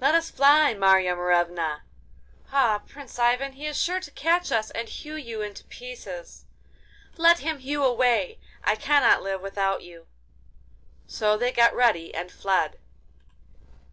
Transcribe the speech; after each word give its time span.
'Let 0.00 0.12
us 0.16 0.28
fly, 0.28 0.74
Marya 0.74 1.14
Morevna!' 1.14 1.82
'Ah, 2.52 2.82
Prince 2.88 3.16
Ivan! 3.16 3.52
he 3.52 3.64
is 3.64 3.80
sure 3.80 4.00
to 4.00 4.10
catch 4.10 4.50
us 4.50 4.72
and 4.72 4.88
hew 4.88 5.14
you 5.14 5.40
in 5.40 5.54
pieces.' 5.54 6.46
'Let 7.16 7.38
him 7.38 7.58
hew 7.58 7.84
away! 7.84 8.40
I 8.64 8.74
cannot 8.74 9.22
live 9.22 9.40
without 9.40 9.82
you. 9.84 10.08
So 11.06 11.36
they 11.36 11.52
got 11.52 11.76
ready 11.76 12.12
and 12.12 12.32
fled. 12.32 12.80